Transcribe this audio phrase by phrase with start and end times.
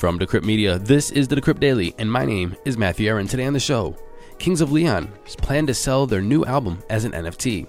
[0.00, 3.26] From Decrypt Media, this is the Decrypt Daily, and my name is Matthew Aaron.
[3.26, 3.94] Today on the show,
[4.38, 7.66] Kings of Leon plan to sell their new album as an NFT.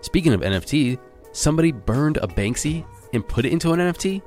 [0.00, 0.98] Speaking of NFT,
[1.30, 4.22] somebody burned a Banksy and put it into an NFT?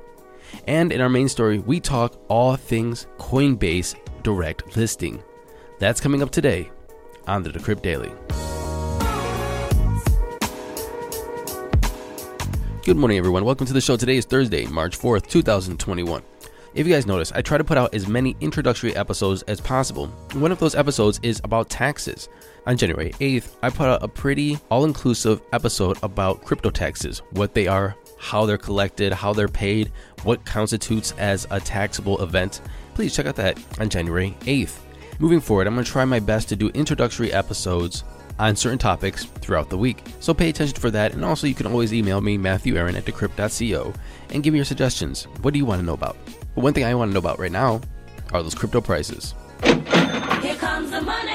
[0.66, 5.22] And in our main story, we talk all things Coinbase direct listing.
[5.78, 6.70] That's coming up today
[7.26, 8.12] on the Decrypt Daily.
[12.82, 13.44] Good morning, everyone.
[13.44, 13.98] Welcome to the show.
[13.98, 16.22] Today is Thursday, March 4th, 2021.
[16.76, 20.08] If you guys notice, I try to put out as many introductory episodes as possible.
[20.34, 22.28] One of those episodes is about taxes.
[22.66, 27.54] On January 8th, I put out a pretty all inclusive episode about crypto taxes, what
[27.54, 29.90] they are, how they're collected, how they're paid,
[30.22, 32.60] what constitutes as a taxable event.
[32.92, 34.76] Please check out that on January 8th.
[35.18, 38.04] Moving forward, I'm going to try my best to do introductory episodes
[38.38, 40.02] on certain topics throughout the week.
[40.20, 41.14] So pay attention for that.
[41.14, 43.94] And also, you can always email me, Matthew Aaron at decrypt.co,
[44.28, 45.24] and give me your suggestions.
[45.40, 46.18] What do you want to know about?
[46.56, 47.82] But one thing I want to know about right now
[48.32, 49.34] are those crypto prices.
[49.62, 51.32] Here comes the money.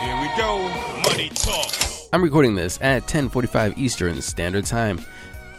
[0.00, 0.68] Here we go.
[1.10, 1.72] Money talk.
[2.12, 5.04] I'm recording this at 10:45 Eastern Standard Time.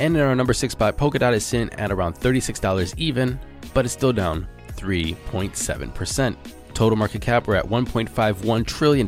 [0.00, 3.38] And in our number six spot, Polkadot is sitting at around $36 even,
[3.72, 6.36] but it's still down 3.7%.
[6.74, 9.06] Total market cap, we're at $1.51 trillion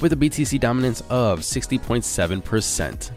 [0.00, 3.10] with a BTC dominance of 60.7%.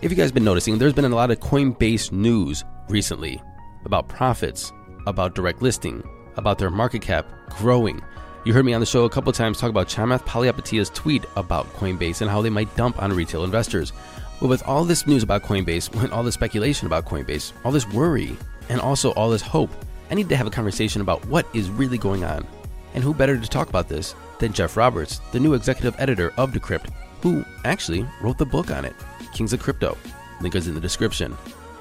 [0.00, 3.42] If you guys have been noticing, there's been a lot of Coinbase news recently
[3.84, 4.72] about profits,
[5.06, 6.02] about direct listing,
[6.36, 8.02] about their market cap growing.
[8.44, 11.72] You heard me on the show a couple times talk about Chamath Palihapitiya's tweet about
[11.74, 13.92] Coinbase and how they might dump on retail investors.
[14.40, 17.88] But with all this news about Coinbase, with all this speculation about Coinbase, all this
[17.90, 18.36] worry,
[18.68, 19.70] and also all this hope,
[20.10, 22.46] I need to have a conversation about what is really going on.
[22.94, 26.50] And who better to talk about this than Jeff Roberts, the new executive editor of
[26.50, 26.90] Decrypt,
[27.22, 28.94] who actually wrote the book on it,
[29.32, 29.96] Kings of Crypto.
[30.40, 31.36] Link is in the description.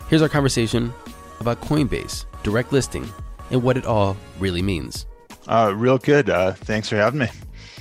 [0.08, 0.94] Here's our conversation
[1.40, 3.08] about Coinbase, direct listing,
[3.50, 5.06] and what it all really means.
[5.48, 6.30] Uh, real good.
[6.30, 7.28] Uh, thanks for having me.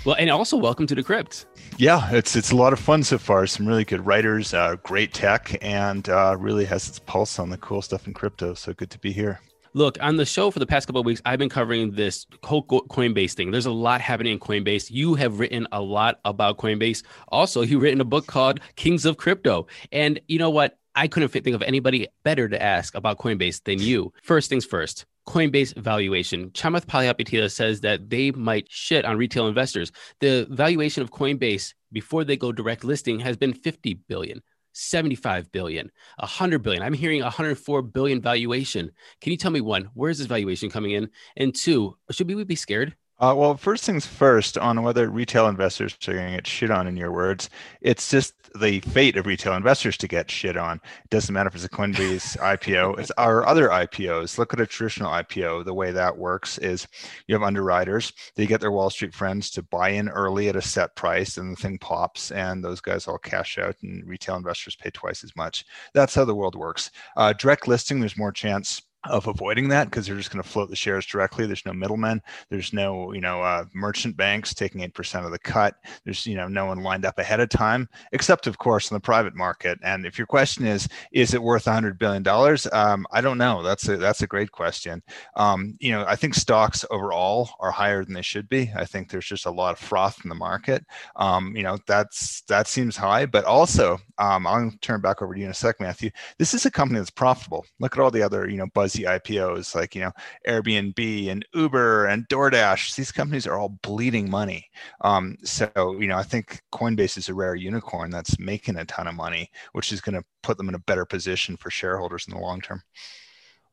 [0.04, 1.44] Well, and also welcome to Decrypt.
[1.76, 3.46] Yeah, it's it's a lot of fun so far.
[3.46, 7.58] Some really good writers, uh, great tech, and uh, really has its pulse on the
[7.58, 8.54] cool stuff in crypto.
[8.54, 9.40] So good to be here.
[9.72, 12.64] Look, on the show for the past couple of weeks, I've been covering this whole
[12.64, 13.52] Coinbase thing.
[13.52, 14.90] There's a lot happening in Coinbase.
[14.90, 17.04] You have written a lot about Coinbase.
[17.28, 19.68] Also, you've written a book called Kings of Crypto.
[19.92, 20.79] And you know what?
[21.00, 24.12] I couldn't think of anybody better to ask about Coinbase than you.
[24.22, 25.06] First things first.
[25.26, 26.50] Coinbase valuation.
[26.50, 29.92] Chamath Palihapitiya says that they might shit on retail investors.
[30.18, 34.42] The valuation of Coinbase before they go direct listing has been 50 billion.
[34.74, 36.82] 75 billion, 100 billion.
[36.82, 38.90] I'm hearing 104 billion valuation.
[39.22, 41.08] Can you tell me one, where is this valuation coming in?
[41.38, 42.94] And two, should we be scared?
[43.20, 46.86] Uh, well, first things first, on whether retail investors are going to get shit on,
[46.86, 47.50] in your words,
[47.82, 50.80] it's just the fate of retail investors to get shit on.
[51.04, 54.38] It doesn't matter if it's a Coinbase IPO, it's our other IPOs.
[54.38, 55.66] Look at a traditional IPO.
[55.66, 56.88] The way that works is
[57.26, 60.62] you have underwriters, they get their Wall Street friends to buy in early at a
[60.62, 64.76] set price, and the thing pops, and those guys all cash out, and retail investors
[64.76, 65.66] pay twice as much.
[65.92, 66.90] That's how the world works.
[67.18, 70.68] Uh, direct listing, there's more chance of avoiding that because they're just going to float
[70.68, 75.24] the shares directly there's no middlemen there's no you know uh, merchant banks taking 8%
[75.24, 78.58] of the cut there's you know no one lined up ahead of time except of
[78.58, 82.22] course in the private market and if your question is is it worth 100 billion
[82.22, 85.02] dollars um, i don't know that's a that's a great question
[85.36, 89.10] um, you know i think stocks overall are higher than they should be i think
[89.10, 90.84] there's just a lot of froth in the market
[91.16, 95.40] um, you know that's that seems high but also um, i'll turn back over to
[95.40, 98.22] you in a sec matthew this is a company that's profitable look at all the
[98.22, 100.12] other you know buzz buzzy IPOs like you know
[100.48, 102.96] Airbnb and Uber and DoorDash.
[102.96, 104.68] These companies are all bleeding money.
[105.02, 109.06] Um, so you know I think Coinbase is a rare unicorn that's making a ton
[109.06, 112.34] of money, which is going to put them in a better position for shareholders in
[112.34, 112.82] the long term.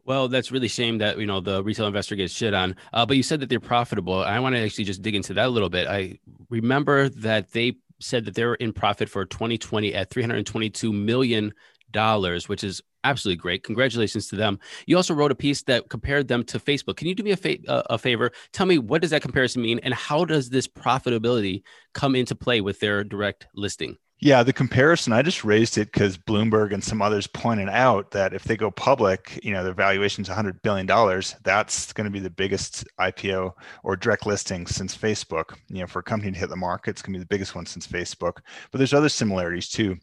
[0.05, 2.75] Well, that's really shame that you know the retail investor gets shit on.
[2.93, 4.23] Uh, but you said that they're profitable.
[4.23, 5.87] I want to actually just dig into that a little bit.
[5.87, 6.19] I
[6.49, 11.51] remember that they said that they were in profit for 2020 at 322 million
[11.91, 13.63] dollars, which is absolutely great.
[13.63, 14.59] Congratulations to them.
[14.85, 16.97] You also wrote a piece that compared them to Facebook.
[16.97, 18.31] Can you do me a, fa- uh, a favor?
[18.53, 21.63] Tell me what does that comparison mean, and how does this profitability
[21.93, 23.97] come into play with their direct listing?
[24.19, 28.33] Yeah, the comparison, I just raised it because Bloomberg and some others pointed out that
[28.33, 30.87] if they go public, you know, their valuation's $100 billion.
[31.43, 33.53] That's going to be the biggest IPO
[33.83, 35.55] or direct listing since Facebook.
[35.67, 37.53] You know, for a company to hit the market, it's going to be the biggest
[37.53, 38.39] one since Facebook.
[38.71, 39.97] But there's other similarities too.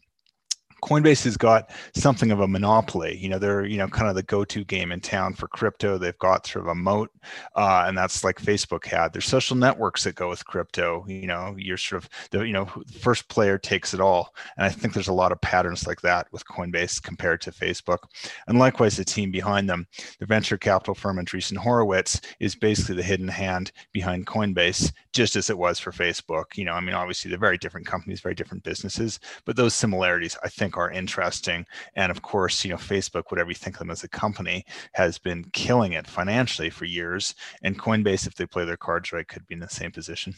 [0.85, 3.17] Coinbase has got something of a monopoly.
[3.17, 5.97] You know, they're you know kind of the go-to game in town for crypto.
[5.97, 7.09] They've got sort of a moat,
[7.55, 9.11] uh, and that's like Facebook had.
[9.11, 11.03] There's social networks that go with crypto.
[11.07, 14.69] You know, you're sort of the you know first player takes it all, and I
[14.69, 18.03] think there's a lot of patterns like that with Coinbase compared to Facebook.
[18.47, 19.87] And likewise, the team behind them,
[20.19, 25.49] the venture capital firm Andreessen Horowitz, is basically the hidden hand behind Coinbase, just as
[25.49, 26.55] it was for Facebook.
[26.55, 30.37] You know, I mean, obviously they're very different companies, very different businesses, but those similarities,
[30.43, 31.65] I think are interesting.
[31.95, 35.17] And of course, you know, Facebook, whatever you think of them as a company, has
[35.17, 37.35] been killing it financially for years.
[37.63, 40.33] And Coinbase, if they play their cards right, could be in the same position.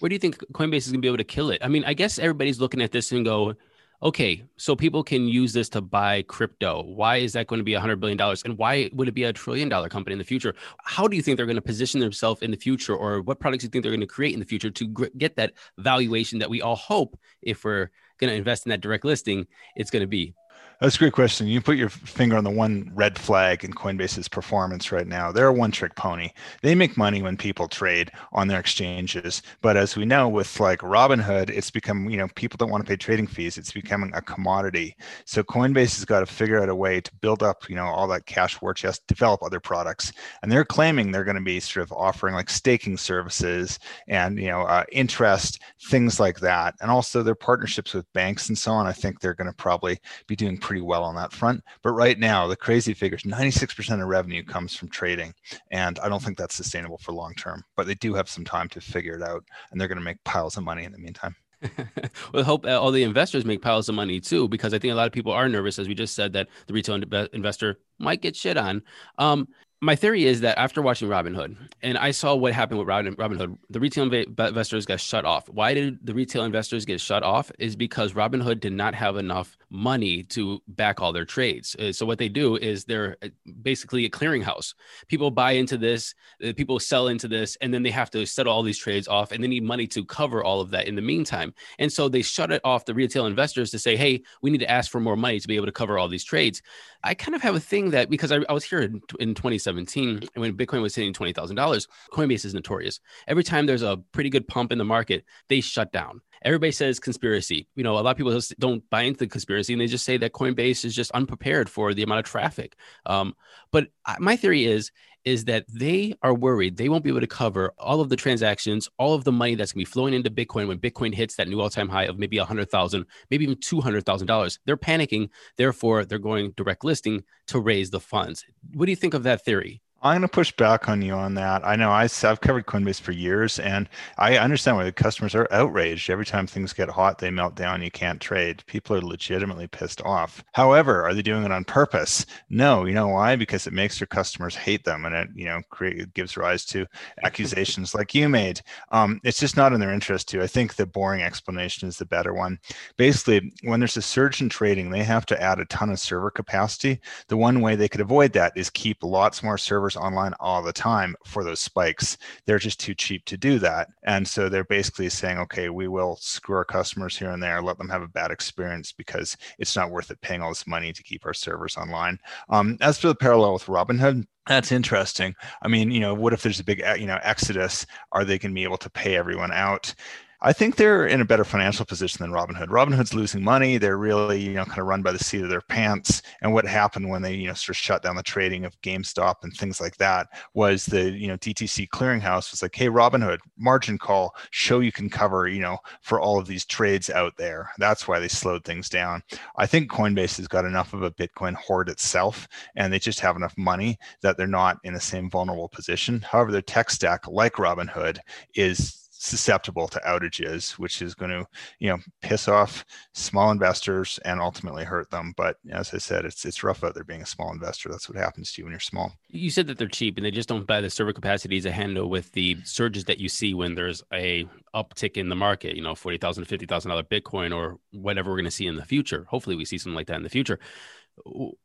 [0.00, 1.60] Where do you think Coinbase is going to be able to kill it?
[1.62, 3.54] I mean, I guess everybody's looking at this and go,
[4.02, 6.82] okay, so people can use this to buy crypto.
[6.82, 8.18] Why is that going to be a $100 billion?
[8.46, 10.54] And why would it be a trillion dollar company in the future?
[10.84, 13.62] How do you think they're going to position themselves in the future, or what products
[13.62, 14.86] do you think they're going to create in the future to
[15.18, 17.90] get that valuation that we all hope, if we're
[18.20, 20.34] going to invest in that direct listing, it's going to be.
[20.80, 21.46] That's a great question.
[21.46, 25.30] You put your finger on the one red flag in Coinbase's performance right now.
[25.30, 26.30] They're a one trick pony.
[26.62, 29.42] They make money when people trade on their exchanges.
[29.60, 32.88] But as we know, with like Robinhood, it's become, you know, people don't want to
[32.88, 33.58] pay trading fees.
[33.58, 34.96] It's becoming a commodity.
[35.26, 38.08] So Coinbase has got to figure out a way to build up, you know, all
[38.08, 40.14] that cash war chest, develop other products.
[40.42, 43.78] And they're claiming they're going to be sort of offering like staking services
[44.08, 45.60] and, you know, uh, interest,
[45.90, 46.74] things like that.
[46.80, 48.86] And also their partnerships with banks and so on.
[48.86, 51.64] I think they're going to probably be doing pretty well on that front.
[51.82, 55.34] But right now, the crazy figures 96% of revenue comes from trading.
[55.72, 57.64] And I don't think that's sustainable for long term.
[57.76, 59.42] But they do have some time to figure it out.
[59.72, 61.34] And they're going to make piles of money in the meantime.
[62.32, 65.08] we'll hope all the investors make piles of money too, because I think a lot
[65.08, 67.02] of people are nervous, as we just said, that the retail
[67.32, 68.80] investor might get shit on.
[69.18, 69.48] Um,
[69.82, 73.56] my theory is that after watching Robinhood, and I saw what happened with Robin, Robinhood,
[73.70, 75.48] the retail investors got shut off.
[75.48, 77.50] Why did the retail investors get shut off?
[77.58, 81.74] Is because Robinhood did not have enough money to back all their trades.
[81.76, 83.28] Uh, so what they do is they're uh,
[83.62, 84.74] basically a clearinghouse.
[85.08, 86.14] People buy into this,
[86.46, 89.32] uh, people sell into this, and then they have to settle all these trades off,
[89.32, 91.54] and they need money to cover all of that in the meantime.
[91.78, 94.70] And so they shut it off the retail investors to say, "Hey, we need to
[94.70, 96.60] ask for more money to be able to cover all these trades."
[97.02, 99.69] I kind of have a thing that because I, I was here in, in 2017
[99.76, 103.00] when Bitcoin was hitting twenty thousand dollars, Coinbase is notorious.
[103.26, 106.98] Every time there's a pretty good pump in the market, they shut down everybody says
[106.98, 107.68] conspiracy.
[107.74, 110.16] You know, a lot of people don't buy into the conspiracy and they just say
[110.18, 112.76] that Coinbase is just unprepared for the amount of traffic.
[113.06, 113.34] Um,
[113.70, 113.88] but
[114.18, 114.90] my theory is
[115.24, 118.88] is that they are worried they won't be able to cover all of the transactions,
[118.98, 121.48] all of the money that's going to be flowing into Bitcoin when Bitcoin hits that
[121.48, 124.58] new all-time high of maybe a hundred thousand, maybe even two hundred thousand dollars.
[124.64, 128.44] They're panicking, therefore they're going direct listing to raise the funds.
[128.74, 129.82] What do you think of that theory?
[130.02, 131.66] I'm going to push back on you on that.
[131.66, 133.86] I know I, have covered Coinbase for years, and
[134.16, 136.08] I understand why the customers are outraged.
[136.08, 137.82] Every time things get hot, they melt down.
[137.82, 138.64] You can't trade.
[138.64, 140.42] People are legitimately pissed off.
[140.52, 142.24] However, are they doing it on purpose?
[142.48, 142.86] No.
[142.86, 143.36] You know why?
[143.36, 146.86] Because it makes their customers hate them, and it you know create, gives rise to
[147.22, 148.62] accusations like you made.
[148.92, 150.42] Um, it's just not in their interest to.
[150.42, 152.58] I think the boring explanation is the better one.
[152.96, 156.30] Basically, when there's a surge in trading, they have to add a ton of server
[156.30, 157.00] capacity.
[157.28, 160.72] The one way they could avoid that is keep lots more servers online all the
[160.72, 162.16] time for those spikes.
[162.46, 163.88] They're just too cheap to do that.
[164.04, 167.78] And so they're basically saying, okay, we will screw our customers here and there, let
[167.78, 171.02] them have a bad experience because it's not worth it paying all this money to
[171.02, 172.18] keep our servers online.
[172.48, 175.34] Um, as for the parallel with Robinhood, that's interesting.
[175.62, 177.86] I mean, you know, what if there's a big, you know, exodus?
[178.12, 179.94] Are they going to be able to pay everyone out?
[180.42, 182.68] I think they're in a better financial position than Robinhood.
[182.68, 183.76] Robinhood's losing money.
[183.76, 186.22] They're really, you know, kind of run by the seat of their pants.
[186.40, 189.36] And what happened when they, you know, sort of shut down the trading of GameStop
[189.42, 193.98] and things like that was the, you know, DTC clearinghouse was like, hey, Robinhood, margin
[193.98, 197.70] call, show you can cover, you know, for all of these trades out there.
[197.76, 199.22] That's why they slowed things down.
[199.56, 203.36] I think Coinbase has got enough of a Bitcoin hoard itself, and they just have
[203.36, 206.20] enough money that they're not in the same vulnerable position.
[206.22, 208.18] However, their tech stack, like Robinhood,
[208.54, 211.46] is susceptible to outages, which is going to,
[211.78, 215.34] you know, piss off small investors and ultimately hurt them.
[215.36, 217.90] But as I said, it's it's rough out there being a small investor.
[217.90, 219.12] That's what happens to you when you're small.
[219.28, 222.08] You said that they're cheap and they just don't buy the server capacities to handle
[222.08, 225.94] with the surges that you see when there's a uptick in the market, you know,
[225.94, 229.26] forty thousand fifty thousand dollar Bitcoin or whatever we're going to see in the future.
[229.28, 230.58] Hopefully, we see something like that in the future.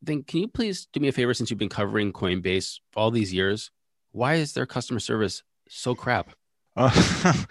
[0.01, 3.33] Then, can you please do me a favor since you've been covering Coinbase all these
[3.33, 3.71] years?
[4.11, 6.31] Why is their customer service so crap?
[6.75, 6.91] Uh,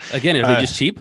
[0.13, 1.01] Again, are they uh, just cheap?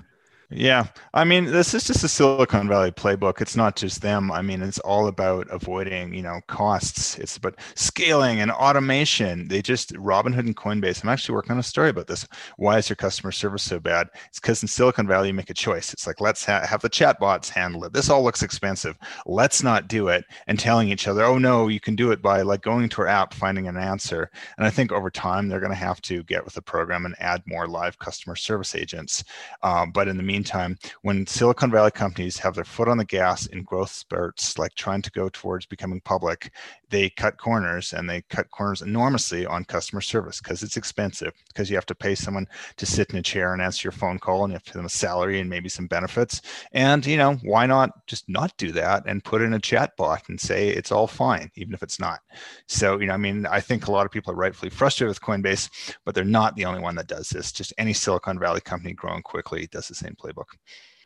[0.49, 0.85] Yeah.
[1.15, 3.41] I mean, this is just a Silicon Valley playbook.
[3.41, 4.31] It's not just them.
[4.31, 7.17] I mean, it's all about avoiding, you know, costs.
[7.17, 9.47] It's about scaling and automation.
[9.47, 11.01] They just Robinhood and Coinbase.
[11.01, 12.27] I'm actually working on a story about this.
[12.57, 14.09] Why is your customer service so bad?
[14.27, 15.91] It's because in Silicon Valley, you make a choice.
[15.91, 17.93] It's like, let's ha- have the chatbots handle it.
[17.93, 18.97] This all looks expensive.
[19.25, 20.23] Let's not do it.
[20.45, 23.07] And telling each other, oh, no, you can do it by like going to our
[23.07, 24.29] app, finding an answer.
[24.57, 27.15] And I think over time, they're going to have to get with the program and
[27.19, 29.23] add more live customer service agents.
[29.63, 33.05] Um, but in the meantime, meantime, when Silicon Valley companies have their foot on the
[33.05, 36.51] gas in growth spurts, like trying to go towards becoming public,
[36.93, 41.67] they cut corners and they cut corners enormously on customer service because it's expensive, because
[41.67, 42.47] you have to pay someone
[42.77, 44.85] to sit in a chair and answer your phone call and you have to them
[44.85, 46.41] a salary and maybe some benefits.
[46.71, 50.29] And, you know, why not just not do that and put in a chat bot
[50.29, 52.19] and say it's all fine, even if it's not?
[52.67, 55.21] So, you know, I mean, I think a lot of people are rightfully frustrated with
[55.21, 57.51] Coinbase, but they're not the only one that does this.
[57.51, 60.53] Just any Silicon Valley company growing quickly does the same playbook.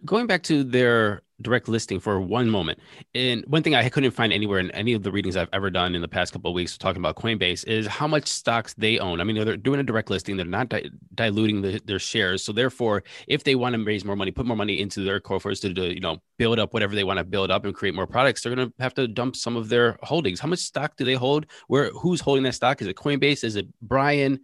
[0.06, 2.80] Going back to their direct listing for one moment,
[3.16, 5.96] and one thing I couldn't find anywhere in any of the readings I've ever done
[5.96, 9.20] in the past couple of weeks talking about Coinbase is how much stocks they own.
[9.20, 12.44] I mean, they're doing a direct listing; they're not di- diluting the, their shares.
[12.44, 15.60] So therefore, if they want to raise more money, put more money into their coffers
[15.62, 18.08] to, to you know build up whatever they want to build up and create more
[18.08, 20.40] products, they're going to have to dump some of their holdings.
[20.40, 21.48] How much stock do they hold?
[21.68, 22.82] Where who's holding that stock?
[22.82, 23.44] Is it Coinbase?
[23.44, 24.42] Is it Brian?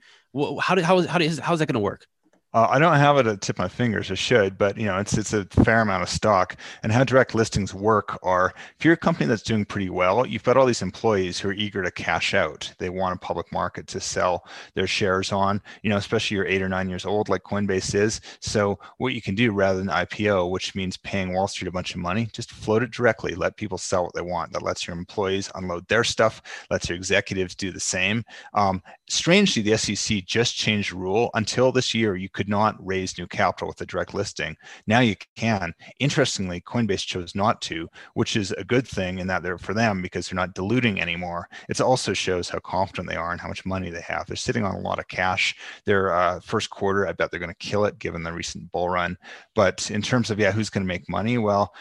[0.60, 2.08] How did how is how is how's that going to work?
[2.54, 4.12] Uh, I don't have it at tip my fingers.
[4.12, 6.56] I should, but you know, it's it's a fair amount of stock.
[6.84, 10.44] And how direct listings work are, if you're a company that's doing pretty well, you've
[10.44, 12.72] got all these employees who are eager to cash out.
[12.78, 14.46] They want a public market to sell
[14.76, 15.64] their shares on.
[15.82, 18.22] You know, especially you're eight or nine years old, like Coinbase is.
[18.40, 21.96] So what you can do rather than IPO, which means paying Wall Street a bunch
[21.96, 23.34] of money, just float it directly.
[23.34, 24.54] Let people sell what they want.
[24.54, 26.44] That lets your employees unload their stuff.
[26.70, 28.24] Lets your executives do the same.
[28.54, 31.32] Um, strangely, the SEC just changed rule.
[31.34, 34.54] Until this year, you could could not raise new capital with a direct listing.
[34.86, 35.74] Now you can.
[36.00, 40.02] Interestingly, Coinbase chose not to, which is a good thing in that they're for them
[40.02, 41.48] because they're not diluting anymore.
[41.70, 44.28] It also shows how confident they are and how much money they have.
[44.28, 45.56] They're sitting on a lot of cash.
[45.86, 48.90] Their uh, first quarter, I bet they're going to kill it given the recent bull
[48.90, 49.18] run.
[49.56, 51.38] But in terms of yeah, who's going to make money?
[51.38, 51.74] Well,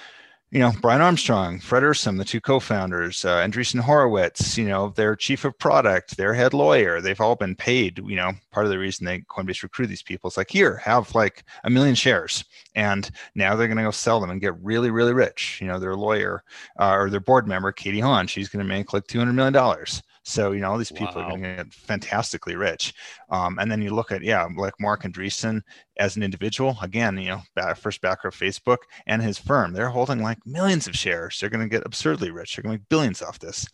[0.52, 5.16] you know, Brian Armstrong, Fred Ehrsam, the two co-founders, uh, Andreessen Horowitz, you know, their
[5.16, 8.02] chief of product, their head lawyer, they've all been paid.
[8.06, 11.14] You know, part of the reason they Coinbase recruit these people is like, here, have
[11.14, 12.44] like a million shares,
[12.74, 15.58] and now they're going to go sell them and get really, really rich.
[15.58, 16.44] You know, their lawyer
[16.78, 19.54] uh, or their board member, Katie Haun, she's going to make like two hundred million
[19.54, 20.02] dollars.
[20.24, 21.22] So, you know, all these people wow.
[21.22, 22.94] are going to get fantastically rich.
[23.30, 25.62] Um, and then you look at, yeah, like Marc Andreessen
[25.98, 30.22] as an individual, again, you know, first backer of Facebook and his firm, they're holding
[30.22, 31.38] like millions of shares.
[31.38, 32.54] They're going to get absurdly rich.
[32.54, 33.66] They're going to make billions off this.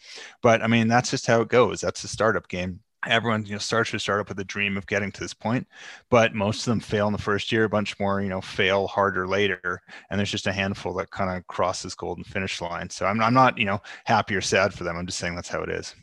[0.43, 1.81] But I mean, that's just how it goes.
[1.81, 4.87] That's the startup game everyone you know starts to start up with a dream of
[4.87, 5.67] getting to this point
[6.11, 8.89] but most of them fail in the first year a bunch more you know fail
[8.89, 13.07] harder later and there's just a handful that kind of crosses golden finish line so
[13.07, 15.63] I'm, I'm not you know happy or sad for them i'm just saying that's how
[15.63, 15.95] it is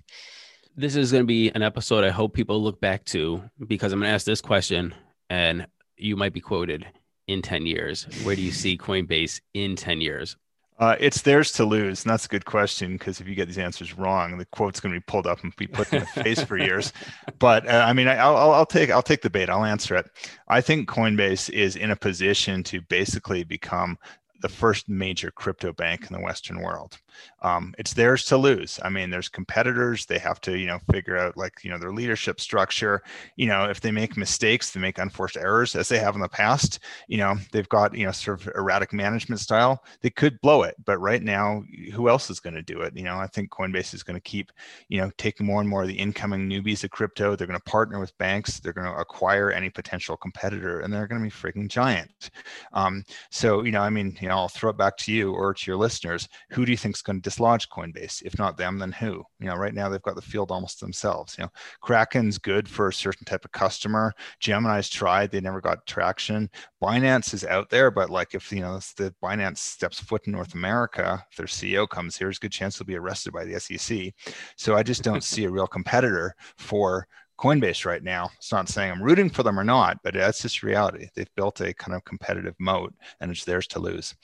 [0.78, 4.00] this is going to be an episode I hope people look back to because I'm
[4.00, 4.94] going to ask this question
[5.30, 5.68] and
[5.98, 6.86] you might be quoted
[7.28, 8.08] in 10 years.
[8.24, 10.36] Where do you see Coinbase in 10 years?
[10.78, 13.58] Uh, it's theirs to lose, and that's a good question because if you get these
[13.58, 16.44] answers wrong, the quote's going to be pulled up and be put in the face
[16.44, 16.92] for years.
[17.40, 19.50] But uh, I mean, I, will I'll take I'll take the bait.
[19.50, 20.10] I'll answer it.
[20.48, 23.98] I think Coinbase is in a position to basically become
[24.42, 26.98] the first major crypto bank in the Western world
[27.46, 28.80] um, it's theirs to lose.
[28.82, 30.08] I mean, there's competitors.
[30.08, 33.04] They have to, you know, figure out like, you know, their leadership structure.
[33.36, 36.28] You know, if they make mistakes, they make unforced errors as they have in the
[36.28, 36.80] past.
[37.08, 39.84] You know, they've got, you know, sort of erratic management style.
[40.02, 42.98] They could blow it, but right now, who else is going to do it?
[42.98, 44.52] You know, I think Coinbase is going to keep,
[44.90, 47.36] you know, taking more and more of the incoming newbies of crypto.
[47.36, 48.60] They're going to partner with banks.
[48.60, 52.32] They're going to acquire any potential competitor, and they're going to be freaking giant.
[52.74, 55.54] Um, so, you know, I mean, you know, I'll throw it back to you or
[55.54, 56.28] to your listeners.
[56.50, 58.22] Who do you think is going to dislodge Coinbase.
[58.24, 59.24] If not them, then who?
[59.40, 61.36] You know, right now they've got the field almost themselves.
[61.38, 61.52] You know,
[61.82, 64.14] Kraken's good for a certain type of customer.
[64.40, 66.50] Gemini's tried, they never got traction.
[66.82, 70.54] Binance is out there, but like if you know the Binance steps foot in North
[70.54, 74.14] America, their CEO comes here, there's a good chance they'll be arrested by the SEC.
[74.56, 78.30] So I just don't see a real competitor for Coinbase right now.
[78.38, 81.10] It's not saying I'm rooting for them or not, but that's just reality.
[81.16, 84.16] They've built a kind of competitive moat and it's theirs to lose.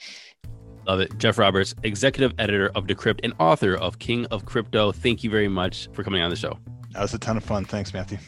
[0.86, 1.16] Love it.
[1.18, 4.92] Jeff Roberts, executive editor of Decrypt and author of King of Crypto.
[4.92, 6.58] Thank you very much for coming on the show.
[6.92, 7.64] That was a ton of fun.
[7.64, 8.18] Thanks, Matthew.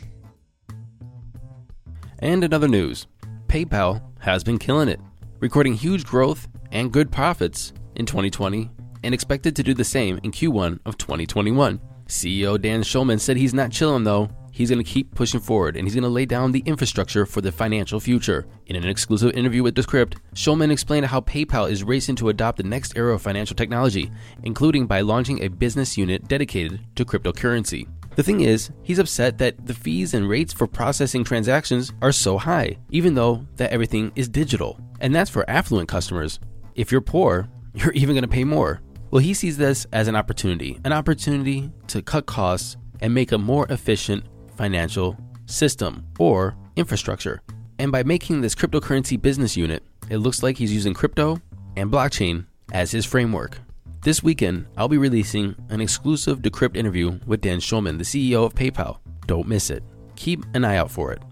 [2.21, 3.07] And in other news,
[3.49, 5.01] PayPal has been killing it,
[5.41, 8.71] recording huge growth and good profits in 2020
[9.03, 11.81] and expected to do the same in Q1 of 2021.
[12.07, 14.31] CEO Dan Schulman said he's not chilling though.
[14.55, 17.41] He's going to keep pushing forward and he's going to lay down the infrastructure for
[17.41, 18.47] the financial future.
[18.67, 22.63] In an exclusive interview with Decrypt, Schulman explained how PayPal is racing to adopt the
[22.63, 24.13] next era of financial technology,
[24.45, 27.89] including by launching a business unit dedicated to cryptocurrency.
[28.15, 32.39] The thing is, he's upset that the fees and rates for processing transactions are so
[32.39, 34.79] high, even though that everything is digital.
[35.01, 36.39] And that's for affluent customers.
[36.77, 38.83] If you're poor, you're even going to pay more.
[39.11, 43.39] Well, he sees this as an opportunity, an opportunity to cut costs and make a
[43.39, 44.25] more efficient
[44.57, 47.41] financial system or infrastructure.
[47.79, 51.41] And by making this cryptocurrency business unit, it looks like he's using crypto
[51.77, 53.59] and blockchain as his framework.
[54.03, 58.55] This weekend, I'll be releasing an exclusive Decrypt interview with Dan Schulman, the CEO of
[58.55, 58.99] PayPal.
[59.27, 59.83] Don't miss it.
[60.17, 61.23] Keep an eye out for it.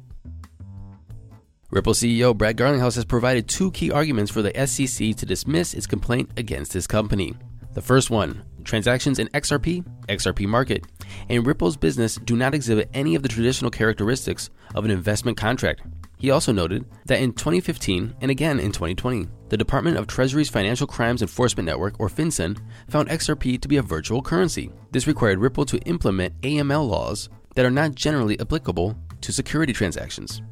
[1.70, 5.86] Ripple CEO Brad Garlinghouse has provided two key arguments for the SEC to dismiss its
[5.86, 7.34] complaint against his company.
[7.74, 10.84] The first one transactions in XRP, XRP market,
[11.28, 15.82] and Ripple's business do not exhibit any of the traditional characteristics of an investment contract.
[16.18, 20.86] He also noted that in 2015 and again in 2020, the Department of Treasury's Financial
[20.86, 24.70] Crimes Enforcement Network, or FinCEN, found XRP to be a virtual currency.
[24.92, 30.42] This required Ripple to implement AML laws that are not generally applicable to security transactions.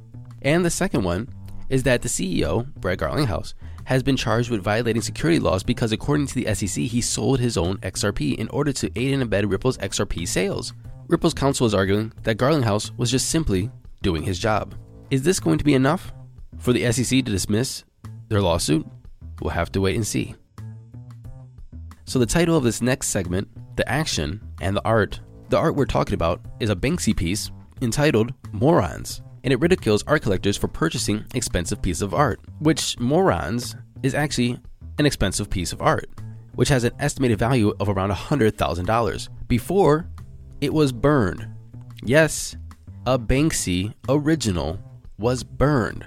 [0.43, 1.29] And the second one
[1.71, 6.27] is that the CEO, Brad Garlinghouse, has been charged with violating security laws because, according
[6.27, 9.79] to the SEC, he sold his own XRP in order to aid and abet Ripple's
[9.79, 10.75] XRP sales.
[11.09, 13.71] Ripple's counsel is arguing that Garlinghouse was just simply
[14.03, 14.75] doing his job.
[15.11, 16.12] Is this going to be enough
[16.59, 17.85] for the SEC to dismiss
[18.29, 18.87] their lawsuit?
[19.41, 20.35] We'll have to wait and see.
[22.05, 25.87] So, the title of this next segment, The Action and the Art, the art we're
[25.87, 27.50] talking about is a Banksy piece
[27.81, 33.76] entitled Morons and it ridicules art collectors for purchasing expensive pieces of art, which morons
[34.02, 34.59] is actually
[34.99, 36.08] an expensive piece of art,
[36.54, 40.06] which has an estimated value of around $100,000 before
[40.60, 41.49] it was burned.
[42.02, 42.56] Yes,
[43.06, 44.78] a Banksy original
[45.19, 46.06] was burned,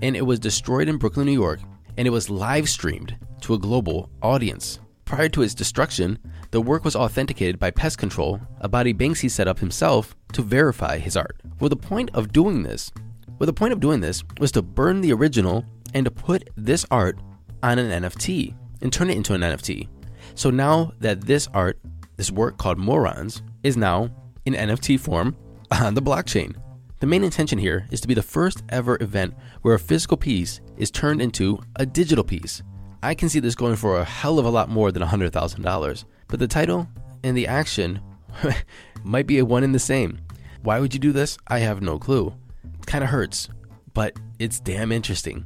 [0.00, 1.60] and it was destroyed in Brooklyn, New York,
[1.96, 4.80] and it was live streamed to a global audience.
[5.04, 6.18] Prior to its destruction,
[6.52, 10.98] the work was authenticated by Pest Control, a body Banksy set up himself to verify
[10.98, 11.40] his art.
[11.58, 12.92] Well, the point of doing this,
[13.38, 16.84] well, the point of doing this was to burn the original and to put this
[16.90, 17.18] art
[17.62, 19.88] on an NFT and turn it into an NFT.
[20.34, 21.78] So now that this art,
[22.16, 24.10] this work called Morons, is now
[24.44, 25.34] in NFT form
[25.70, 26.54] on the blockchain.
[27.00, 30.60] The main intention here is to be the first ever event where a physical piece
[30.76, 32.62] is turned into a digital piece.
[33.02, 36.04] I can see this going for a hell of a lot more than $100,000.
[36.32, 36.88] But the title
[37.22, 38.00] and the action
[39.04, 40.18] might be a one and the same.
[40.62, 41.36] Why would you do this?
[41.46, 42.32] I have no clue.
[42.80, 43.50] It kind of hurts,
[43.92, 45.44] but it's damn interesting.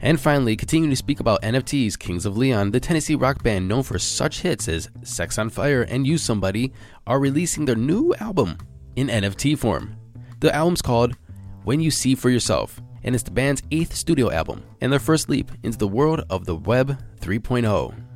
[0.00, 3.82] And finally, continuing to speak about NFTs, Kings of Leon, the Tennessee rock band known
[3.82, 6.72] for such hits as Sex on Fire and Use Somebody,
[7.04, 8.56] are releasing their new album
[8.94, 9.96] in NFT form.
[10.38, 11.16] The album's called
[11.64, 15.28] When You See for Yourself, and it's the band's eighth studio album and their first
[15.28, 18.11] leap into the world of the Web 3.0.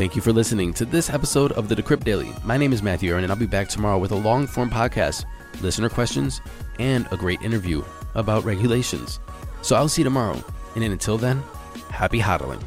[0.00, 2.32] Thank you for listening to this episode of the Decrypt Daily.
[2.42, 5.26] My name is Matthew Aaron, and I'll be back tomorrow with a long form podcast,
[5.60, 6.40] listener questions,
[6.78, 7.84] and a great interview
[8.14, 9.20] about regulations.
[9.60, 10.42] So I'll see you tomorrow.
[10.74, 11.42] And until then,
[11.90, 12.62] happy hodling.